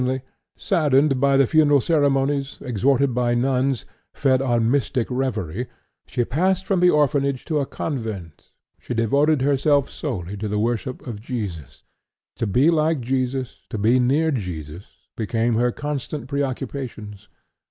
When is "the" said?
1.37-1.45, 6.79-6.89, 10.47-10.57